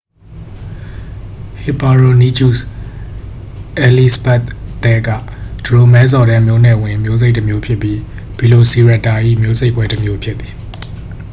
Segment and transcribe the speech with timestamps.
[1.61, 2.59] ဟစ်ပါရိုနီချုစ်
[3.77, 4.41] အယ်လိဇဘတ်
[4.83, 5.09] သဲက
[5.65, 7.99] ဒရိုမဲဆော်ဒဲ မျိုးနွယ်ဝင် မျိုးစိတ်တစ်မျိုးဖြစ်ပြီး
[8.37, 10.53] ဗီလိုစီရပ်တာ၏ မျိုးစိတ်ခွဲတစ်မျိုး ဖြစ်သည်